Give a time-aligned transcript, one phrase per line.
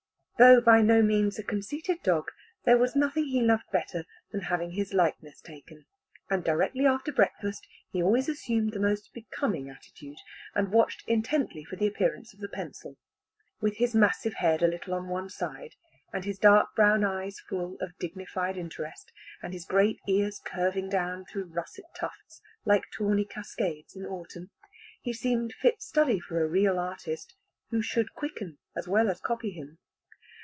[0.37, 2.31] Though by no means a conceited dog,
[2.65, 5.85] there was nothing he loved better than having his likeness taken;
[6.31, 10.17] and directly after breakfast he always assumed the most becoming attitude,
[10.55, 12.97] and watched intently for the appearance of the pencil
[13.61, 15.75] with his massive head a little on one side,
[16.11, 19.11] and his dark brown eyes full of dignified interest,
[19.43, 24.49] and his great ears curving down through russet tufts, like tawny cascades in autumn,
[25.03, 27.35] he seemed fit study for a real artist,
[27.69, 29.77] who should quicken as well as copy him.